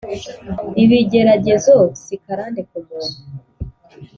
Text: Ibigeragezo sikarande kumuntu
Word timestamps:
Ibigeragezo 0.83 1.75
sikarande 2.03 2.61
kumuntu 2.69 3.19